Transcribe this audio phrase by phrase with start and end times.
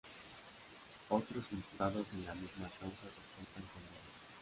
[1.09, 4.09] Otros imputados en la misma causa soportan condenas.